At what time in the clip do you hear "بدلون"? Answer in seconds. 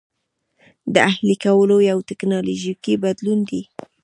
3.03-3.39